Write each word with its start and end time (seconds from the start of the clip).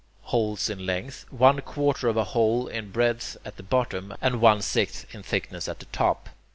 holes 0.33 0.67
in 0.67 0.83
length, 0.83 1.27
one 1.29 1.61
quarter 1.61 2.07
of 2.07 2.17
a 2.17 2.23
hole 2.33 2.65
in 2.67 2.89
breadth 2.89 3.37
at 3.45 3.55
the 3.57 3.61
bottom, 3.61 4.11
and 4.19 4.41
one 4.41 4.59
sixth 4.59 5.05
in 5.13 5.21
thickness 5.21 5.67
at 5.67 5.77
the 5.77 5.85
top. 5.91 6.29